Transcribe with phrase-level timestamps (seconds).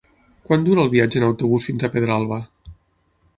[0.47, 2.41] Quant dura el viatge en autobús fins a Pedralba?